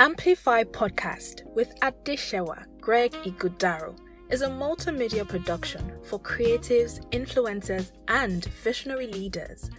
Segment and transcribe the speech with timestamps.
[0.00, 3.94] Amplify Podcast with Adesewa Greg Igudaro
[4.30, 9.70] is a multimedia production for creatives, influencers, and visionary leaders.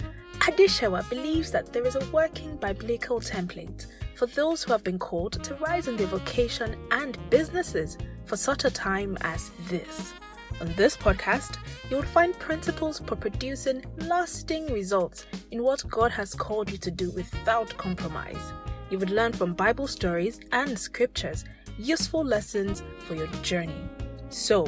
[0.41, 5.43] Adesewa believes that there is a working biblical template for those who have been called
[5.43, 10.13] to rise in their vocation and businesses for such a time as this.
[10.61, 11.57] On this podcast,
[11.89, 16.91] you will find principles for producing lasting results in what God has called you to
[16.91, 18.53] do without compromise
[18.91, 21.45] you would learn from Bible stories and scriptures
[21.79, 23.89] useful lessons for your journey.
[24.29, 24.67] So,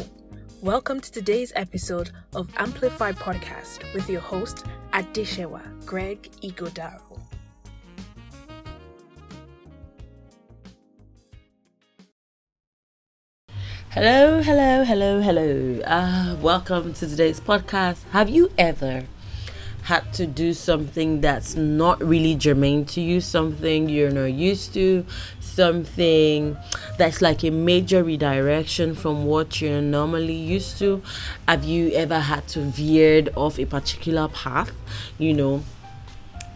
[0.61, 7.01] welcome to today's episode of Amplify Podcast with your host, Adesewa Greg Igodaro.
[13.89, 15.81] Hello, hello, hello, hello.
[15.81, 18.03] Uh, welcome to today's podcast.
[18.11, 19.03] Have you ever
[19.83, 25.05] had to do something that's not really germane to you, something you're not used to,
[25.39, 26.57] something
[26.97, 31.01] that's like a major redirection from what you're normally used to.
[31.47, 34.71] Have you ever had to veered off a particular path?
[35.17, 35.63] You know,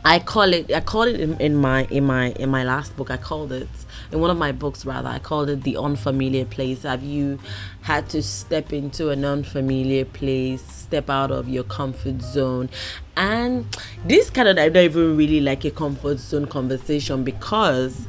[0.05, 3.11] I call it I called it in, in my in my in my last book
[3.11, 3.67] I called it
[4.11, 6.83] in one of my books rather i called it the unfamiliar place.
[6.83, 7.39] Have you
[7.81, 12.69] had to step into an unfamiliar place step out of your comfort zone?
[13.15, 13.65] And
[14.05, 18.07] this kind of i don't even really like a comfort zone conversation because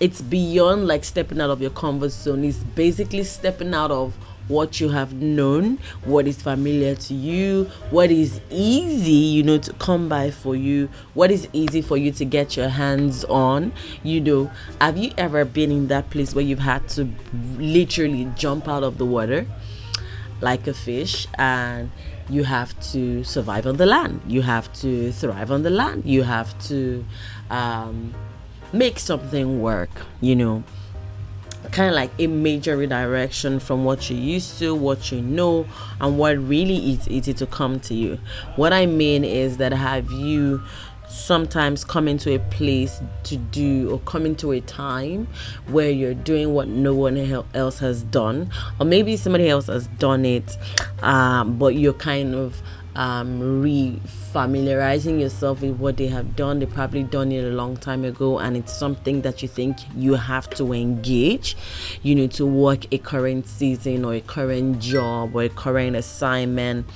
[0.00, 2.42] it's beyond like stepping out of your comfort zone.
[2.42, 4.16] It's basically stepping out of
[4.50, 9.72] what you have known, what is familiar to you, what is easy, you know, to
[9.74, 13.72] come by for you, what is easy for you to get your hands on.
[14.02, 17.08] You know, have you ever been in that place where you've had to
[17.56, 19.46] literally jump out of the water
[20.40, 21.90] like a fish and
[22.28, 26.22] you have to survive on the land, you have to thrive on the land, you
[26.22, 27.04] have to
[27.50, 28.14] um,
[28.72, 30.64] make something work, you know?
[31.72, 35.66] Kind of like a major redirection from what you used to, what you know,
[36.00, 38.18] and what really is easy to come to you.
[38.56, 40.62] What I mean is that have you
[41.10, 45.26] sometimes come into a place to do or come into a time
[45.66, 47.16] where you're doing what no one
[47.52, 48.48] else has done
[48.78, 50.56] or maybe somebody else has done it
[51.02, 52.62] um, but you're kind of
[53.00, 56.58] um, re-familiarizing yourself with what they have done.
[56.58, 60.14] They probably done it a long time ago, and it's something that you think you
[60.14, 61.56] have to engage.
[62.02, 66.86] You need to work a current season or a current job or a current assignment.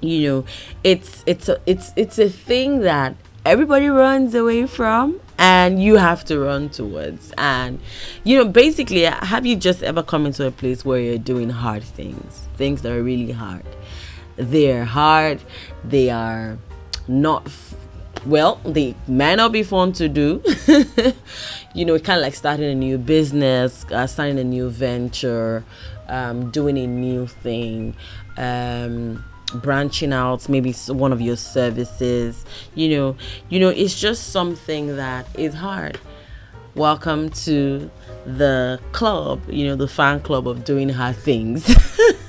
[0.00, 0.44] You know,
[0.82, 6.24] it's it's a it's it's a thing that everybody runs away from and you have
[6.24, 7.78] to run towards and
[8.24, 11.82] you know basically have you just ever come into a place where you're doing hard
[11.82, 13.64] things things that are really hard
[14.38, 15.40] they're hard,
[15.84, 16.58] they are
[17.06, 17.74] not f-
[18.26, 20.42] well, they may not be fun to do.
[21.74, 25.64] you know, kind of like starting a new business, uh, starting a new venture,
[26.08, 27.94] um, doing a new thing,
[28.36, 32.44] um, branching out, maybe one of your services.
[32.74, 33.16] You know,
[33.48, 35.98] you know, it's just something that is hard.
[36.74, 37.90] Welcome to
[38.26, 41.66] the club, you know, the fan club of doing hard things.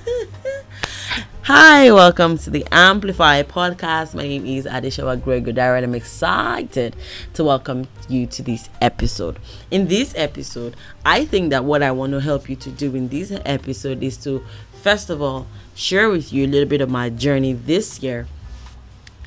[1.51, 4.13] Hi, welcome to the Amplify podcast.
[4.13, 6.95] My name is Adesewa Gregory and I'm excited
[7.33, 9.39] to welcome you to this episode.
[9.71, 13.07] In this episode, I think that what I want to help you to do in
[13.07, 14.45] this episode is to,
[14.83, 18.27] first of all, share with you a little bit of my journey this year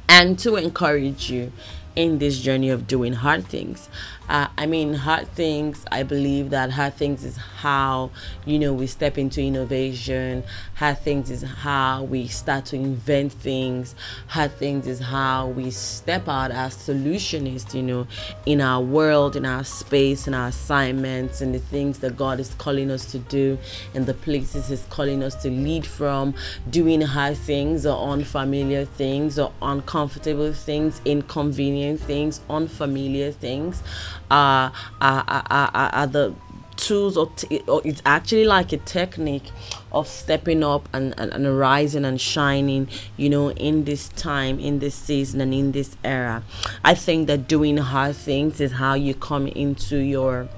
[0.09, 1.51] and to encourage you
[1.97, 3.89] in this journey of doing hard things.
[4.29, 8.11] Uh, I mean, hard things, I believe that hard things is how,
[8.45, 10.45] you know, we step into innovation.
[10.77, 13.95] Hard things is how we start to invent things.
[14.29, 18.07] Hard things is how we step out as solutionists, you know,
[18.47, 22.55] in our world, in our space, in our assignments, and the things that God is
[22.55, 23.59] calling us to do,
[23.95, 26.35] and the places He's calling us to lead from,
[26.71, 33.83] doing hard things or unfamiliar things or uncomfortable things, inconvenient things, unfamiliar things
[34.31, 36.35] are are, are, are, are the
[36.77, 39.51] tools or, t- or it's actually like a technique
[39.93, 44.79] of stepping up and, and, and rising and shining you know in this time in
[44.79, 46.43] this season and in this era.
[46.85, 50.49] I think that doing hard things is how you come into your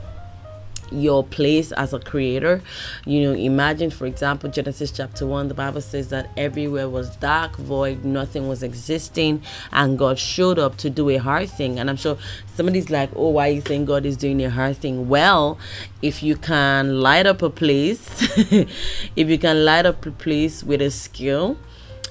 [0.90, 2.62] your place as a creator.
[3.04, 7.56] You know, imagine, for example, Genesis chapter 1, the Bible says that everywhere was dark,
[7.56, 9.42] void, nothing was existing,
[9.72, 11.78] and God showed up to do a hard thing.
[11.78, 12.16] And I'm sure
[12.54, 15.08] somebody's like, oh, why you think God is doing a hard thing?
[15.08, 15.58] Well,
[16.02, 18.06] if you can light up a place,
[19.16, 21.56] if you can light up a place with a skill,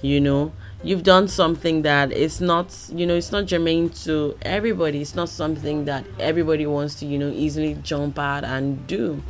[0.02, 0.52] you know,
[0.84, 5.02] you've done something that is not you know it's not germane to everybody.
[5.02, 9.24] It's not something that everybody wants to you know easily jump out and do.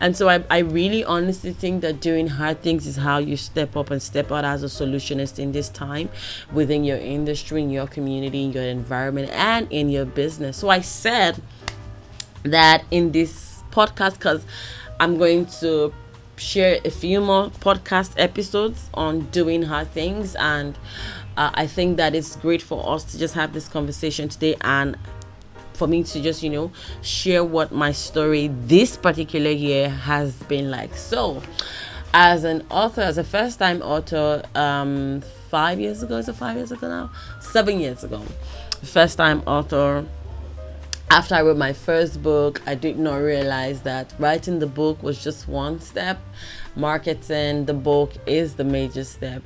[0.00, 3.76] And so i, I really honestly think that doing hard things is how you step
[3.76, 6.08] up and step out as a solutionist in this time
[6.52, 10.56] within your industry in your community in your environment and in your business.
[10.56, 11.42] So i said
[12.44, 14.44] that in this podcast because
[15.00, 15.92] i'm going to
[16.42, 20.34] share a few more podcast episodes on doing hard things.
[20.36, 20.76] And
[21.36, 24.96] uh, i think that it's great for us to just have this conversation today and
[25.74, 30.70] for me to just you know share what my story this particular year has been
[30.70, 30.94] like.
[30.94, 31.42] So
[32.14, 36.56] as an author as a first time author um five years ago is it five
[36.56, 37.10] years ago now?
[37.40, 38.22] Seven years ago.
[38.82, 40.04] First time author
[41.12, 45.22] after I wrote my first book, I did not realize that writing the book was
[45.22, 46.18] just one step.
[46.74, 49.42] Marketing the book is the major step.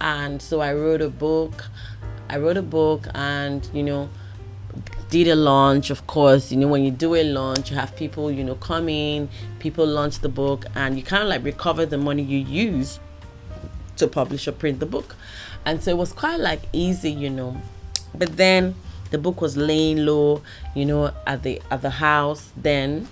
[0.00, 1.66] And so I wrote a book.
[2.28, 4.10] I wrote a book and, you know,
[5.08, 5.90] did a launch.
[5.90, 8.88] Of course, you know, when you do a launch, you have people, you know, come
[8.88, 9.28] in,
[9.60, 12.98] people launch the book, and you kind of like recover the money you use
[13.98, 15.14] to publish or print the book.
[15.64, 17.62] And so it was quite like easy, you know.
[18.12, 18.74] But then
[19.14, 20.42] the book was laying low,
[20.74, 23.06] you know, at the at the house then.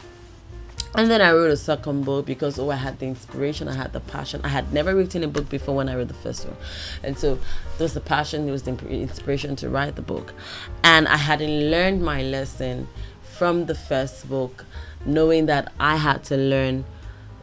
[0.96, 3.92] And then I wrote a second book because oh I had the inspiration, I had
[3.92, 4.40] the passion.
[4.42, 6.56] I had never written a book before when I read the first one.
[7.04, 7.36] And so
[7.78, 10.34] there was the passion, there was the inspiration to write the book.
[10.82, 12.88] And I hadn't learned my lesson
[13.22, 14.66] from the first book,
[15.06, 16.84] knowing that I had to learn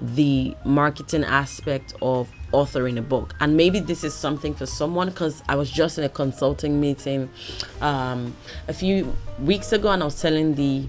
[0.01, 3.35] the marketing aspect of authoring a book.
[3.39, 7.29] And maybe this is something for someone because i was just in a consulting meeting
[7.81, 8.35] um,
[8.67, 10.87] a few weeks ago and i was telling the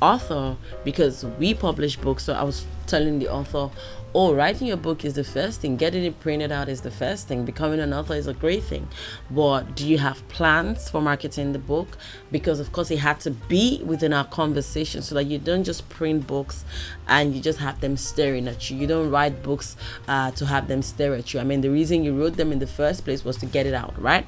[0.00, 3.70] author because we publish books so i was telling the author
[4.14, 7.28] oh, writing your book is the first thing, getting it printed out is the first
[7.28, 8.88] thing, becoming an author is a great thing.
[9.30, 11.96] But do you have plans for marketing the book?
[12.30, 15.88] Because, of course, it had to be within our conversation so that you don't just
[15.88, 16.64] print books
[17.08, 18.76] and you just have them staring at you.
[18.76, 19.76] You don't write books
[20.08, 21.40] uh, to have them stare at you.
[21.40, 23.74] I mean, the reason you wrote them in the first place was to get it
[23.74, 24.26] out, right?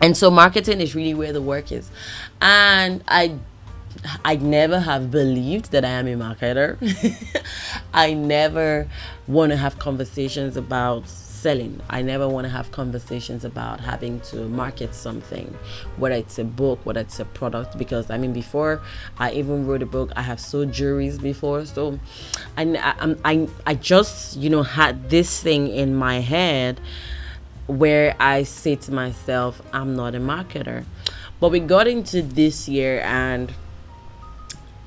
[0.00, 1.90] And so, marketing is really where the work is.
[2.40, 3.38] And I
[4.24, 6.76] I never have believed that I am a marketer.
[7.94, 8.88] I never
[9.26, 11.80] want to have conversations about selling.
[11.88, 15.56] I never want to have conversations about having to market something,
[15.96, 17.78] whether it's a book, whether it's a product.
[17.78, 18.80] Because I mean, before
[19.18, 21.64] I even wrote a book, I have sold juries before.
[21.66, 22.00] So
[22.56, 26.80] I, I, I, I just, you know, had this thing in my head
[27.66, 30.84] where I say to myself, I'm not a marketer.
[31.38, 33.52] But we got into this year and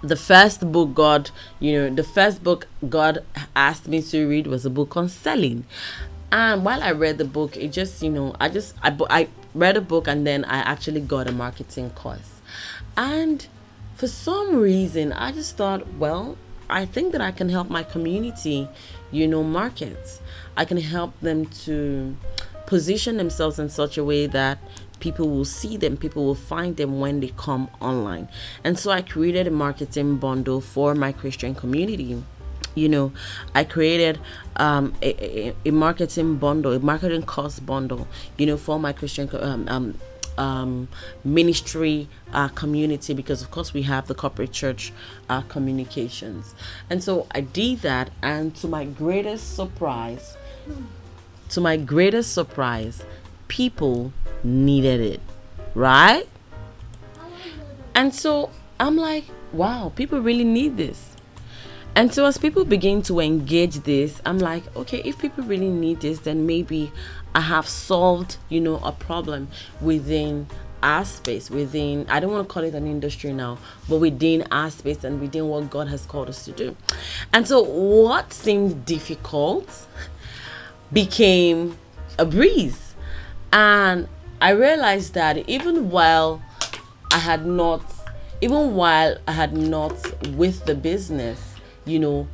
[0.02, 3.20] the first book God, you know, the first book God
[3.56, 5.66] asked me to read was a book on selling.
[6.32, 9.78] And while I read the book, it just, you know, I just, I, I read
[9.78, 12.42] a book and then I actually got a marketing course.
[12.96, 13.46] And
[13.96, 16.38] for some reason, I just thought, well,
[16.70, 18.70] I think that I can help my community,
[19.12, 20.22] you know, markets.
[20.56, 22.16] I can help them to
[22.68, 24.60] position themselves in such a way that
[25.00, 28.28] people will see them people will find them when they come online.
[28.64, 32.24] And so i created a marketing bundle for my christian community.
[32.76, 33.12] You know
[33.56, 34.20] i created
[34.56, 38.08] um, a, a, a, marketing bundle a marketing cost bundle
[38.38, 39.96] you know for my christian um, um,
[40.40, 40.88] um,
[41.24, 44.94] ministry uh, community because of course we have the corporate church
[45.30, 46.56] uh, communications.
[46.90, 50.38] And so i did that and to my greatest surprise
[51.50, 53.04] to my greatest surprise
[53.50, 55.20] people needed it,
[55.76, 56.26] right?
[57.94, 61.18] And so I'm like, wow, people really need this.
[61.96, 66.00] And so as people begin to engage this, I'm like, okay, if people really need
[66.00, 66.94] this, then maybe
[67.36, 69.50] I have solved, you know, a problem
[69.82, 70.48] within
[70.82, 73.58] our space, within I don't want to call it an industry now,
[73.90, 76.78] but within our space and within what God has called us to do.
[77.34, 79.88] And so what seemed difficult
[80.94, 81.78] became
[82.18, 82.89] a breeze
[83.52, 84.08] and
[84.42, 86.42] I realized that even while
[87.12, 87.84] I had not,
[88.42, 89.94] even while I had not
[90.36, 92.28] with the business, you know,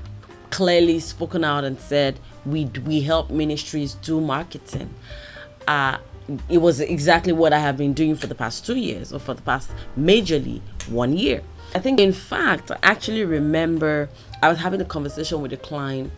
[0.49, 4.93] clearly spoken out and said we we help ministries do marketing.
[5.67, 5.97] Uh,
[6.49, 9.33] it was exactly what I have been doing for the past two years, or for
[9.33, 11.41] the past majorly one year.
[11.73, 14.09] I think, in fact, I actually remember
[14.41, 16.11] I was having a conversation with a client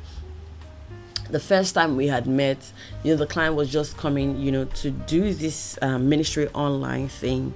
[1.29, 2.57] the first time we had met,
[3.03, 7.07] you know, the client was just coming, you know, to do this um, ministry online
[7.07, 7.53] thing.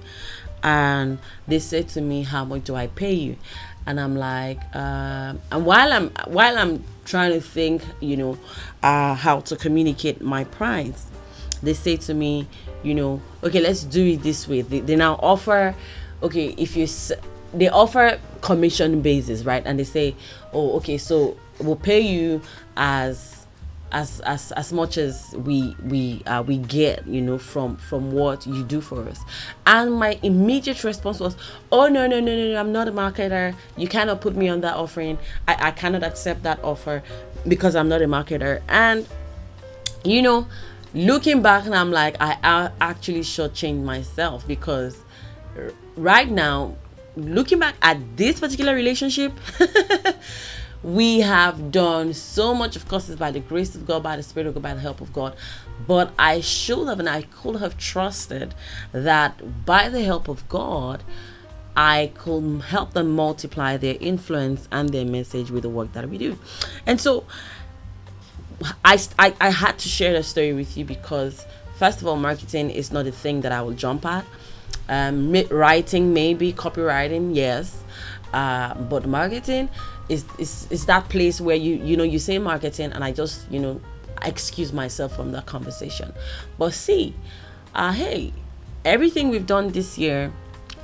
[0.62, 3.36] And they said to me, How much do I pay you?
[3.84, 8.38] And I'm like, uh, and while I'm while I'm trying to think, you know,
[8.82, 11.06] uh, how to communicate my price,
[11.64, 12.46] they say to me,
[12.82, 15.74] you know okay let's do it this way they, they now offer
[16.22, 16.86] okay if you
[17.54, 20.14] they offer commission basis right and they say
[20.52, 22.40] oh okay so we'll pay you
[22.76, 23.41] as
[23.92, 28.46] as as as much as we we uh, we get you know from from what
[28.46, 29.20] you do for us.
[29.66, 31.36] And my immediate response was
[31.70, 33.54] oh no no no no, no i'm not a marketer.
[33.76, 35.18] You cannot put me on that offering.
[35.46, 37.02] I, I cannot accept that offer
[37.46, 38.62] because i'm not a marketer.
[38.68, 39.06] And
[40.04, 40.46] you know
[40.94, 44.96] looking back and i'm like i, actually shortchanged myself because
[45.96, 46.76] right now
[47.16, 49.32] looking back at this particular relationship
[50.82, 54.22] we have done so much of course it's by the grace of god by the
[54.22, 55.36] spirit of god by the help of god.
[55.86, 58.54] But i should have and i could have trusted
[58.92, 61.02] that by the help of god
[61.76, 66.18] i could help them multiply their influence and their message with the work that we
[66.18, 66.38] do.
[66.86, 67.24] And so
[68.84, 71.46] i i, I had to share the story with you because
[71.78, 74.24] first of all marketing is not a thing that i will jump at.
[74.88, 77.82] Um, writing maybe copywriting yes.
[78.32, 79.68] Uh, but marketing
[80.12, 83.50] is, is is that place where you you know you say marketing and I just
[83.50, 83.80] you know
[84.24, 86.12] excuse myself from that conversation.
[86.58, 87.14] But see,
[87.74, 88.32] uh, hey,
[88.84, 90.32] everything we've done this year,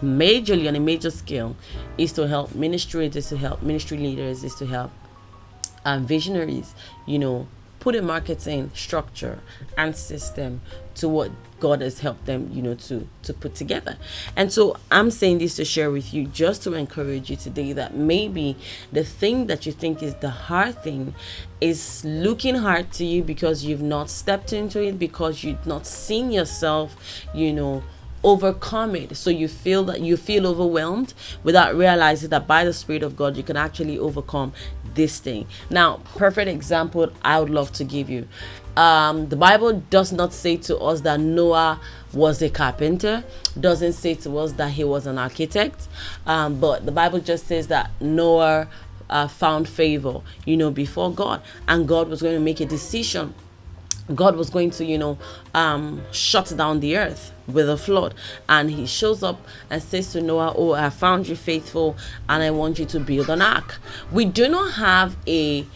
[0.03, 1.57] majorly on a major scale,
[1.97, 4.91] is to help ministries, is to help ministry leaders, is to help
[5.85, 6.75] um, visionaries,
[7.07, 7.47] you know,
[7.81, 9.39] put a marketing structure
[9.77, 10.61] and system
[10.97, 11.31] to what
[11.61, 13.97] God has helped them, you know, to to put together.
[14.37, 17.97] And so I'm saying this to share with you just to encourage you today that
[17.97, 18.57] maybe
[18.93, 21.15] the thing that you think is the hard thing
[21.61, 26.31] is looking hard to you because you've not stepped into it because you've not seen
[26.31, 26.97] yourself,
[27.35, 27.83] you know,
[28.25, 33.03] overcome it so you feel that you feel overwhelmed without realizing that by the spirit
[33.03, 34.53] of god you can actually overcome
[34.99, 35.47] this thing.
[35.71, 38.29] Now perfect example i would love to give you.
[38.77, 41.81] Um, the bible does not say to us that noah
[42.13, 43.25] was a carpenter
[43.59, 45.89] doesn't say to us that he was an architect
[46.27, 48.69] um, but the bible just says that noah
[49.11, 53.35] uh, found favor you know before god and god was going to make a decision
[54.15, 55.19] God was going to, you know,
[55.55, 58.15] um, shut down the earth with a flood.
[58.49, 61.97] And he shows up and says to Noah, Oh, I found you faithful
[62.29, 63.79] and I want you to build an ark.
[64.11, 65.67] We do not have a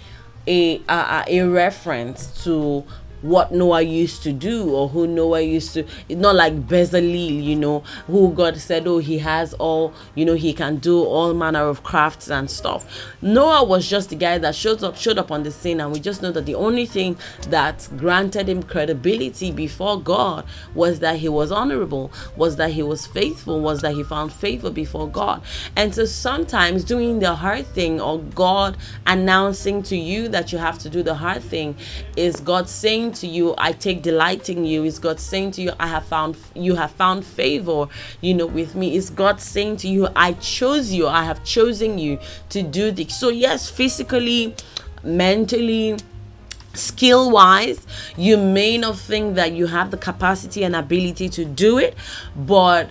[0.47, 2.85] a, a, a reference to
[3.23, 5.87] what Noah used to do or who Noah used to.
[6.09, 10.35] It's not like Bezalel, you know, who God said, oh, he has all, you know,
[10.35, 12.85] he can do all manner of crafts and stuff.
[13.23, 16.01] Noah was just the guy that showed up, showed up on the scene, and we
[16.01, 17.17] just know that the only thing
[17.49, 23.07] that granted him credibility before God was that he was honorable, was that he was
[23.07, 25.43] faithful, was that he found favor before God.
[25.77, 28.77] And so sometimes doing the hard thing or God
[29.07, 31.77] announcing to you that you have to do the hard thing
[32.17, 34.85] is God saying to you, I take delight in you.
[34.85, 37.89] Is God saying to you, I have found you have found favor,
[38.21, 38.97] you know, with me?
[38.97, 42.19] Is God saying to you, I chose you, I have chosen you
[42.51, 43.19] to do this?
[43.19, 44.55] So, yes, physically,
[45.03, 45.97] mentally,
[46.75, 51.77] skill wise you may not think that you have the capacity and ability to do
[51.77, 51.95] it
[52.35, 52.91] but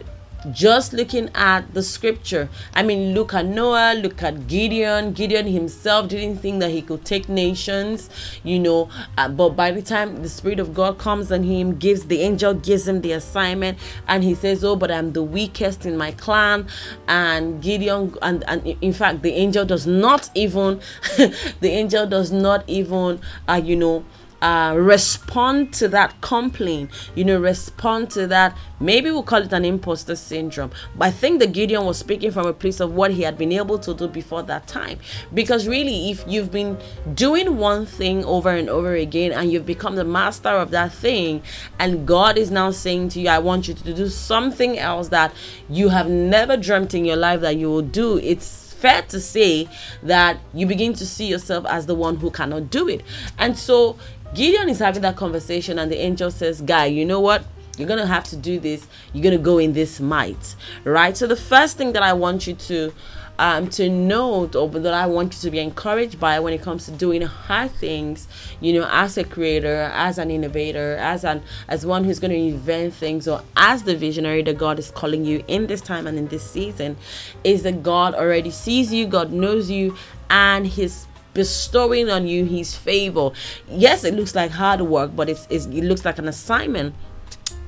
[0.51, 2.49] just looking at the scripture.
[2.73, 5.13] I mean, look at Noah, look at Gideon.
[5.13, 8.09] Gideon himself didn't think that he could take nations,
[8.43, 8.89] you know.
[9.17, 12.53] Uh, but by the time the Spirit of God comes on him, gives the angel
[12.53, 16.67] gives him the assignment, and he says, "Oh, but I'm the weakest in my clan."
[17.07, 20.81] And Gideon, and and in fact, the angel does not even,
[21.17, 24.05] the angel does not even, uh, you know
[24.41, 28.57] uh, respond to that complaint, you know, respond to that.
[28.79, 30.71] Maybe we'll call it an imposter syndrome.
[30.95, 33.51] But I think the Gideon was speaking from a place of what he had been
[33.51, 34.99] able to do before that time.
[35.33, 36.77] Because really, if you've been
[37.13, 41.43] doing one thing over and over again and you've become the master of that thing,
[41.77, 45.33] and God is now saying to you, I want you to do something else that
[45.69, 49.69] you have never dreamt in your life that you will do, it's fair to say
[50.01, 53.03] that you begin to see yourself as the one who cannot do it.
[53.37, 53.97] And so
[54.33, 57.43] Gideon is having that conversation, and the angel says, Guy, you know what?
[57.77, 58.85] You're going to have to do this.
[59.13, 61.15] You're going to go in this might, right?
[61.17, 62.93] So, the first thing that I want you to
[63.41, 66.85] um, to note or that I want you to be encouraged by when it comes
[66.85, 68.27] to doing hard things,
[68.59, 72.37] you know, as a creator, as an innovator, as an as one who's going to
[72.37, 76.17] invent things, or as the visionary that God is calling you in this time and
[76.17, 76.97] in this season,
[77.43, 79.97] is that God already sees you, God knows you,
[80.29, 83.31] and His bestowing on you his favor.
[83.69, 86.95] Yes, it looks like hard work, but it's, it's, it looks like an assignment.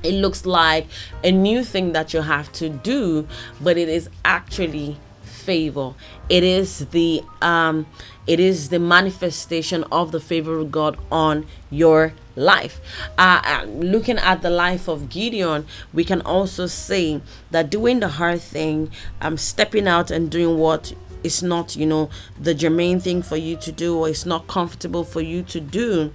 [0.02, 0.86] It looks like
[1.22, 3.26] a new thing that you have to do,
[3.60, 4.98] but it is actually
[5.44, 5.94] favor.
[6.28, 7.86] It is the um
[8.26, 12.80] it is the manifestation of the favor of God on your life.
[13.18, 18.08] Uh, uh, looking at the life of Gideon, we can also say that doing the
[18.08, 18.90] hard thing,
[19.20, 20.94] um, stepping out and doing what
[21.24, 25.02] is not, you know, the germane thing for you to do or it's not comfortable
[25.02, 26.12] for you to do,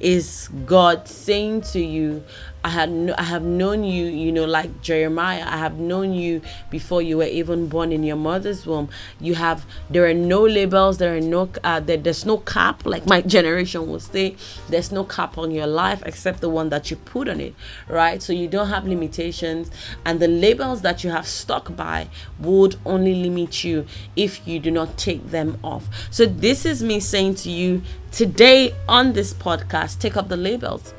[0.00, 2.24] is God saying to you,
[2.64, 5.42] I had no, I have known you, you know, like Jeremiah.
[5.44, 8.88] I have known you before you were even born in your mother's womb.
[9.20, 13.04] You have there are no labels, there are no uh, there, there's no cap, like
[13.06, 14.36] my generation will say.
[14.68, 17.54] There's no cap on your life except the one that you put on it,
[17.88, 18.22] right?
[18.22, 19.70] So you don't have limitations,
[20.04, 24.70] and the labels that you have stuck by would only limit you if you do
[24.70, 25.88] not take them off.
[26.12, 30.94] So this is me saying to you today on this podcast, take up the labels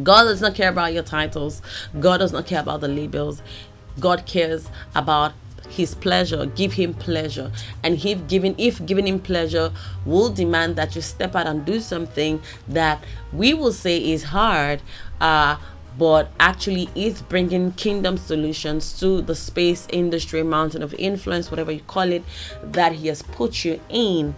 [0.00, 1.60] God does not care about your titles.
[1.98, 3.42] God does not care about the labels.
[4.00, 5.32] God cares about
[5.68, 7.50] his pleasure give him pleasure
[7.82, 9.72] and he given if giving him pleasure
[10.04, 14.82] will demand that you step out and do something that we will say is hard
[15.20, 15.56] uh
[15.98, 21.80] but actually is bringing kingdom solutions to the space industry mountain of influence whatever you
[21.80, 22.22] call it
[22.62, 24.34] that he has put you in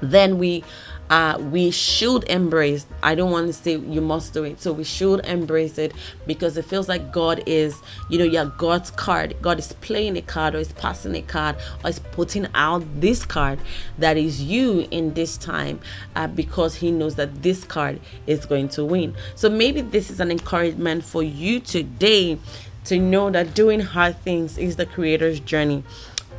[0.00, 0.64] then we
[1.10, 2.86] uh, we should embrace.
[3.02, 4.60] I don't want to say you must do it.
[4.60, 5.92] So we should embrace it
[6.24, 9.34] because it feels like God is, you know, you're God's card.
[9.42, 13.26] God is playing a card or is passing a card or is putting out this
[13.26, 13.58] card
[13.98, 15.80] that is you in this time
[16.14, 19.16] uh, because He knows that this card is going to win.
[19.34, 22.38] So maybe this is an encouragement for you today
[22.84, 25.82] to know that doing hard things is the Creator's journey.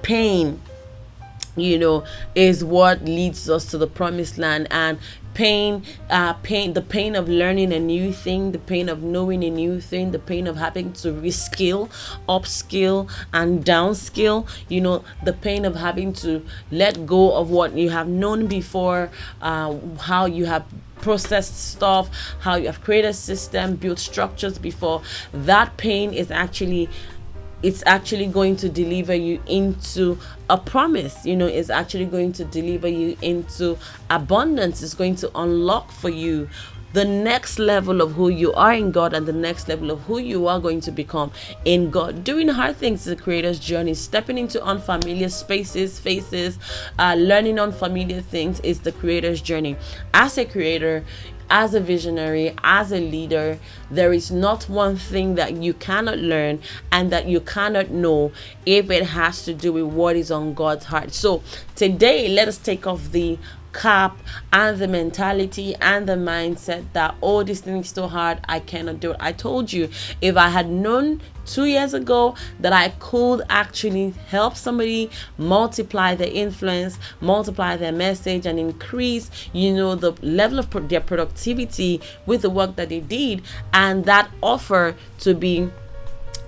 [0.02, 0.62] Pain,
[1.56, 2.04] you know
[2.36, 4.68] is what leads us to the promised land.
[4.72, 5.00] And
[5.34, 9.50] pain uh pain the pain of learning a new thing the pain of knowing a
[9.50, 11.90] new thing the pain of having to reskill
[12.28, 17.90] upskill and downskill you know the pain of having to let go of what you
[17.90, 19.10] have known before
[19.42, 20.66] uh, how you have
[21.02, 25.02] processed stuff how you have created system built structures before.
[25.34, 26.90] That pain is actually
[27.64, 30.18] it's actually going to deliver you into
[30.50, 33.78] a promise you know it's actually going to deliver you into
[34.10, 36.50] abundance it's going to unlock for you
[36.94, 40.18] the next level of who you are in God and the next level of who
[40.20, 41.32] you are going to become
[41.64, 42.24] in God.
[42.24, 43.94] Doing hard things is a creator's journey.
[43.94, 46.60] Stepping into unfamiliar spaces, faces,
[47.00, 49.78] uh, learning unfamiliar things is the creator's journey.
[50.14, 51.06] As a creator,
[51.52, 53.60] as a visionary, as a leader,
[53.92, 56.62] there is not one thing that you cannot learn
[56.92, 58.32] and that you cannot know
[58.66, 61.14] if it has to do with what is on God's heart.
[61.14, 61.44] So
[61.76, 63.38] today, let us take off the
[63.74, 64.18] cap
[64.52, 69.00] and the mentality and the mindset that oh this thing is so hard i cannot
[69.00, 69.18] do it.
[69.20, 69.90] I told you
[70.22, 76.32] if i had known two years ago that i could actually help somebody multiply their
[76.32, 82.42] influence multiply their message and increase you know the level of pro- their productivity with
[82.42, 83.42] the work that they did
[83.74, 85.70] and that offer to be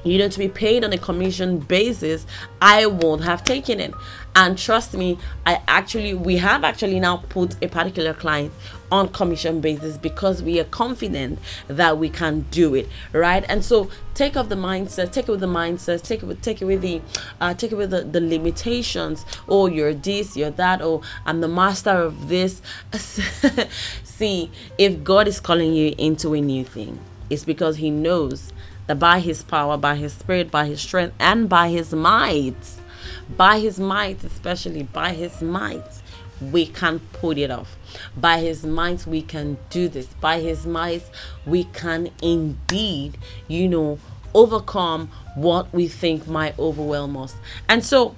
[0.03, 2.25] you know to be paid on a commission basis
[2.61, 3.93] i would have taken it.
[4.35, 8.51] And trust me i actually we have actually now put a particular client
[8.91, 13.45] on commission basis because we are confident that we can do it right?
[13.47, 16.59] And so take off the mindset take it with the mindset take it with take
[16.59, 17.01] the
[17.39, 19.25] uh, take with the, the limitations.
[19.47, 20.81] Oh you're this you're that.
[20.81, 22.61] Oh i'm the master of this.
[24.03, 28.52] See if god is calling you into a new thing it's because he knows
[28.87, 32.55] that by his power by his spirit by his strength and by his might
[33.37, 36.01] by his might, especially by his might,
[36.41, 37.77] we can put it off.
[38.17, 40.07] By his might, we can do this.
[40.19, 41.03] By his might,
[41.45, 43.17] we can indeed,
[43.47, 43.99] you know,
[44.33, 47.35] overcome what we think might overwhelm us.
[47.69, 48.15] And so,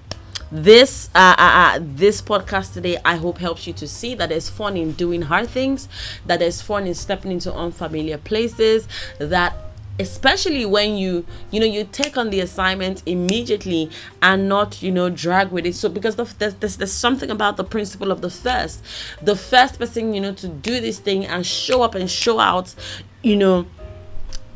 [0.51, 4.47] this uh, uh, uh, this podcast today i hope helps you to see that there's
[4.47, 5.89] fun in doing hard things
[6.27, 9.64] that there's fun in stepping into unfamiliar places that
[9.99, 13.89] especially when you you know you take on the assignment immediately
[14.21, 15.75] and not you know drag with it.
[15.75, 18.83] So because the, there's, there's, there's something about the principle of the first.
[19.21, 22.75] The first person you know to do this thing and show up and show out
[23.23, 23.65] you know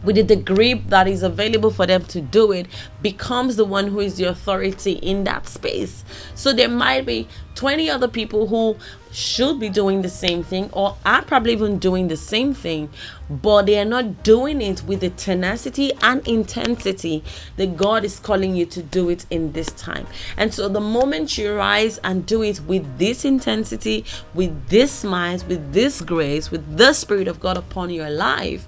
[0.03, 2.67] with the degree that is available for them to do it
[3.01, 6.03] becomes the one who is the authority in that space
[6.35, 8.77] so there might be 20 other people who
[9.11, 12.89] should be doing the same thing or are probably even doing the same thing
[13.29, 17.23] but they are not doing it with the tenacity and intensity
[17.57, 20.07] that God is calling you to do it in this time.
[20.35, 25.43] And so the moment you rise and do it with this intensity, with this mind,
[25.47, 28.67] with this grace, with the Spirit of God upon your life,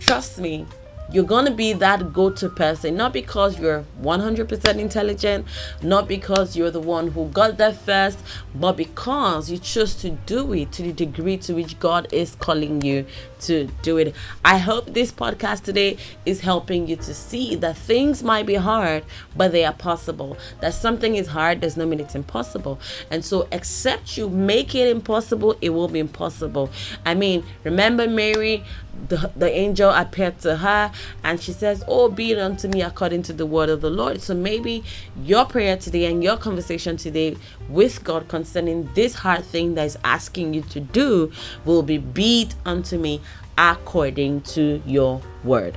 [0.00, 0.66] trust me,
[1.12, 5.44] you're going to be that go to person, not because you're 100% intelligent,
[5.82, 8.18] not because you're the one who got there first,
[8.54, 12.82] but because you choose to do it to the degree to which God is calling
[12.82, 13.06] you
[13.40, 14.14] to do it.
[14.44, 19.04] I hope this podcast today is helping you to see that things might be hard,
[19.36, 20.36] but they are possible.
[20.60, 22.78] That something is hard does not mean it's impossible.
[23.10, 26.70] And so, except you make it impossible, it will be impossible.
[27.04, 28.62] I mean, remember Mary,
[29.08, 30.92] the, the angel appeared to her
[31.24, 34.22] and she says, Oh, be it unto me according to the word of the Lord.
[34.22, 34.84] So maybe
[35.22, 37.36] your prayer today and your conversation today
[37.68, 41.32] with God concerning this hard thing that is asking you to do
[41.64, 43.20] will be beat unto me
[43.58, 45.76] according to your word.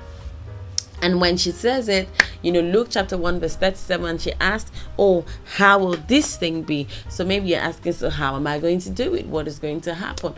[1.01, 2.07] And when she says it,
[2.41, 6.87] you know, Luke chapter 1, verse 37, she asked, Oh, how will this thing be?
[7.09, 9.25] So maybe you're asking, So, how am I going to do it?
[9.25, 10.33] What is going to happen?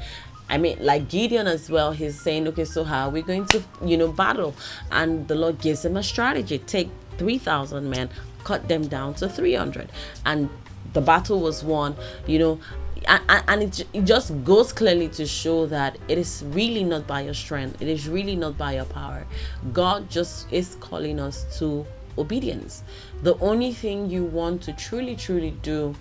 [0.50, 3.64] I mean, like Gideon as well, he's saying, Okay, so how are we going to,
[3.84, 4.56] you know, battle?
[4.92, 8.10] And the Lord gives him a strategy take 3,000 men,
[8.44, 9.90] cut them down to 300.
[10.26, 10.50] And
[10.94, 11.96] the battle was won,
[12.28, 12.60] you know,
[13.08, 17.34] and, it, it just goes clearly to show that it is really not by your
[17.34, 19.26] strength it is really not by your power
[19.74, 21.86] god just is calling us to
[22.18, 22.84] obedience
[23.22, 25.94] the only thing you want to truly truly do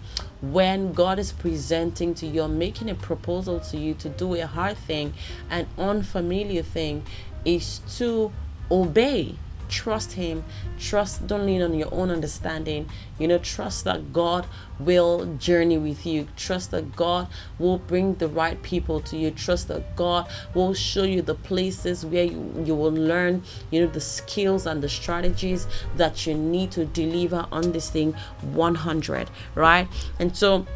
[0.52, 4.46] when god is presenting to you or making a proposal to you to do a
[4.46, 5.12] hard thing
[5.50, 7.04] an unfamiliar thing
[7.44, 8.32] is to
[8.70, 9.34] obey
[9.74, 10.44] trust him.
[10.78, 12.88] Trust don't lean on your own understanding.
[13.18, 14.46] You know trust that god
[14.78, 16.28] will journey with you.
[16.36, 17.26] Trust that god
[17.58, 19.30] will bring the right people to you.
[19.30, 23.90] Trust that god will show you the places where you, you will learn you know
[23.90, 29.88] the skills and the strategies that you need to deliver on this thing 100 right?
[30.18, 30.66] And so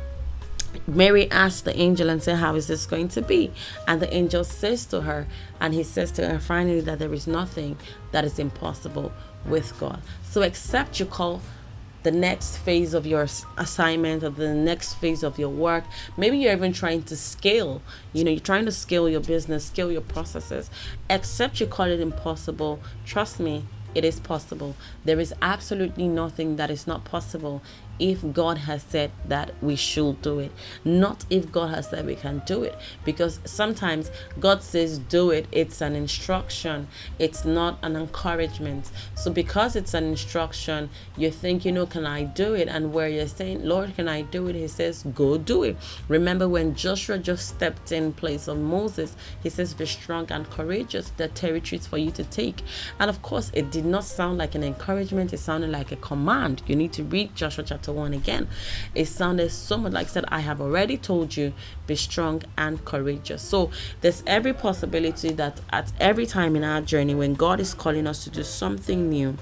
[0.86, 3.50] Mary asked the angel and said, How is this going to be?
[3.86, 5.26] And the angel says to her,
[5.60, 7.76] and he says to her finally that there is nothing
[8.12, 9.12] that is impossible
[9.44, 10.00] with God.
[10.24, 11.40] So, except you call
[12.04, 13.26] the next phase of your
[13.56, 15.84] assignment or the next phase of your work,
[16.16, 19.90] maybe you're even trying to scale, you know, you're trying to scale your business, scale
[19.90, 20.70] your processes,
[21.10, 22.80] except you call it impossible.
[23.04, 24.76] Trust me, it is possible.
[25.04, 27.62] There is absolutely nothing that is not possible
[27.98, 30.52] if God has said that we should do it,
[30.84, 32.76] not if God has said we can do it.
[33.04, 38.90] Because sometimes God says do it, it's an instruction, it's not an encouragement.
[39.14, 42.68] So, because it's an instruction, you think, you know, can I do it?
[42.68, 44.54] And where you're saying, Lord, can I do it?
[44.54, 45.76] He says, go do it.
[46.08, 51.10] Remember when Joshua just stepped in place of Moses, he says, be strong and courageous.
[51.16, 52.62] The territories for you to take.
[53.00, 56.62] And of course, it did not sound like an encouragement, it sounded like a command.
[56.66, 58.48] You need to read Joshua chapter chapter 1 again.
[58.94, 61.52] It sounded so much like said, I have already told you,
[61.86, 63.42] be strong and courageous.
[63.42, 68.06] So there's every possibility that at every time in our journey, when God is calling
[68.06, 69.36] us to do something new,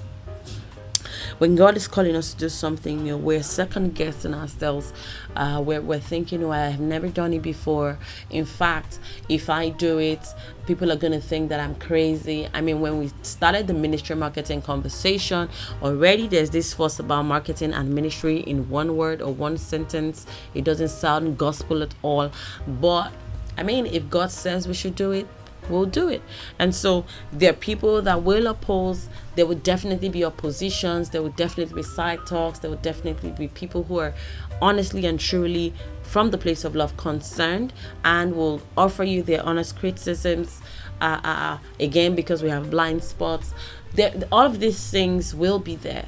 [1.37, 4.93] when God is calling us to do something new, we're second guessing ourselves.
[5.35, 7.99] Uh, we're, we're thinking, oh, I have never done it before.
[8.29, 10.25] In fact, if I do it,
[10.65, 12.47] people are going to think that I'm crazy.
[12.53, 15.49] I mean, when we started the ministry marketing conversation,
[15.81, 20.25] already there's this fuss about marketing and ministry in one word or one sentence.
[20.53, 22.31] It doesn't sound gospel at all.
[22.67, 23.11] But
[23.57, 25.27] I mean, if God says we should do it,
[25.69, 26.21] we'll do it.
[26.59, 29.09] And so there are people that will oppose.
[29.35, 31.09] There will definitely be oppositions.
[31.09, 32.59] There will definitely be side talks.
[32.59, 34.13] There will definitely be people who are
[34.61, 39.77] honestly and truly from the place of love concerned and will offer you their honest
[39.77, 40.61] criticisms.
[40.99, 43.53] Uh, uh, uh again, because we have blind spots.
[43.93, 46.05] There, all of these things will be there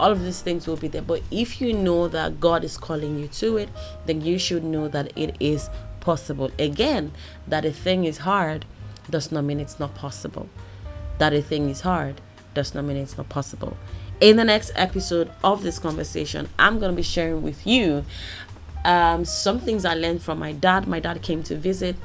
[0.00, 1.02] all of these things will be there.
[1.02, 3.68] But if you know that God is calling you to it,
[4.06, 5.68] then you should know that it is
[6.00, 6.50] possible.
[6.58, 7.12] Again,
[7.46, 8.64] that a thing is hard
[9.10, 10.48] does not mean it's not possible.
[11.18, 12.20] That a thing is hard
[12.54, 13.76] does not mean it's not possible.
[14.20, 18.04] In the next episode of this conversation, I'm going to be sharing with you
[18.84, 20.86] um, some things I learned from my dad.
[20.86, 21.96] My dad came to visit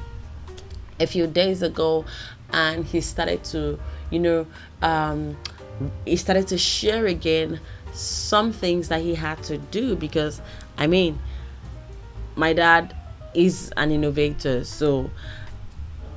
[0.98, 2.04] a few days ago
[2.52, 3.78] and he started to,
[4.10, 4.46] you know,
[4.82, 5.36] um,
[6.04, 7.60] he started to share again
[7.92, 10.40] some things that he had to do because,
[10.78, 11.18] I mean,
[12.34, 12.94] my dad
[13.34, 14.64] is an innovator.
[14.64, 15.10] So,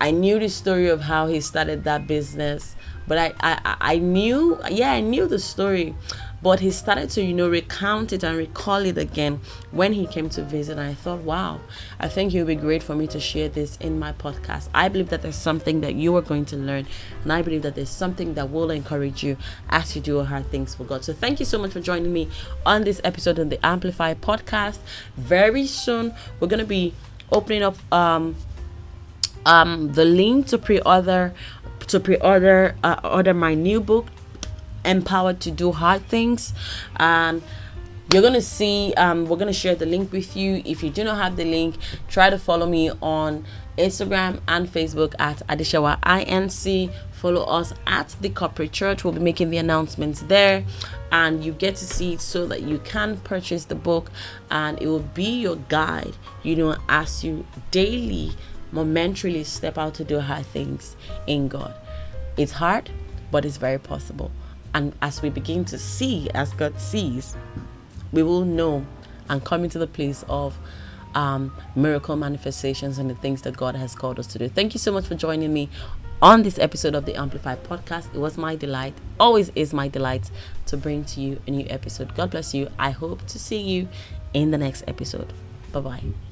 [0.01, 2.75] I knew the story of how he started that business,
[3.07, 5.95] but I, I, I knew, yeah, I knew the story,
[6.41, 10.29] but he started to, you know, recount it and recall it again when he came
[10.29, 10.73] to visit.
[10.73, 11.59] And I thought, wow,
[11.99, 14.69] I think it would be great for me to share this in my podcast.
[14.73, 16.87] I believe that there's something that you are going to learn,
[17.23, 19.35] and I believe that there's something that will encourage you
[19.69, 21.03] as you do hard things for God.
[21.03, 22.29] So thank you so much for joining me
[22.65, 24.77] on this episode on the Amplify podcast.
[25.17, 26.93] Very soon, we're going to be
[27.31, 28.35] opening up um
[29.45, 31.33] um, the link to pre-order
[31.87, 34.07] to pre-order uh, order my new book,
[34.85, 36.53] Empowered to Do Hard Things.
[36.97, 37.41] Um,
[38.11, 40.61] you're gonna see um, we're gonna share the link with you.
[40.65, 41.75] If you do not have the link
[42.07, 43.45] try to follow me on
[43.77, 49.03] instagram and facebook at adesewa inc follow us at the corporate church.
[49.03, 50.63] We'll be making the announcements there.
[51.11, 54.09] And you get to see it so that you can purchase the book.
[54.49, 58.31] And it will be your guide you know as you daily
[58.71, 60.95] momentarily step out to do hard things
[61.27, 61.73] in god
[62.37, 62.89] it's hard
[63.31, 64.31] but it's very possible
[64.73, 67.35] and as we begin to see as god sees
[68.11, 68.85] we will know
[69.29, 70.57] and come into the place of
[71.15, 74.47] um, miracle manifestations and the things that God has called us to do.
[74.47, 75.69] Thank you so much for joining me
[76.21, 78.13] on this episode of the Amplified podcast.
[78.13, 80.29] It was my delight, always is my delight
[80.67, 82.15] to bring to you a new episode.
[82.15, 82.69] God bless you.
[82.77, 83.87] I hope to see you
[84.33, 85.33] in the next episode.
[85.71, 86.28] Bye bye.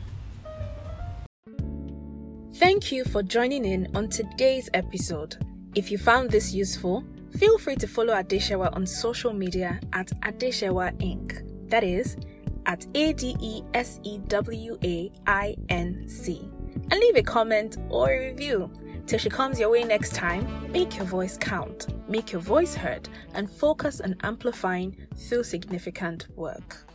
[2.59, 5.37] Thank you for joining in on today's episode.
[5.75, 7.03] If you found this useful,
[7.37, 11.69] feel free to follow Adesewa on social media at Adesewa Inc.
[11.69, 12.17] That is
[12.65, 16.49] at A D E S E W A I N C.
[16.89, 18.71] And leave a comment or a review.
[19.05, 23.07] Till she comes your way next time, make your voice count, make your voice heard,
[23.35, 26.86] and focus on amplifying through significant work.